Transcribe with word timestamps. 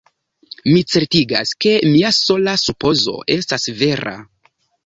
Mi 0.69 0.79
certigas, 0.93 1.51
ke 1.65 1.75
mia 1.89 2.11
sola 2.21 2.57
supozo 2.65 3.17
estas 3.39 3.73
vera. 3.83 4.19